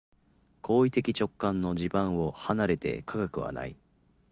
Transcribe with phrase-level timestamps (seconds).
[0.63, 3.75] 行為的直観の地盤を離れて科学はない。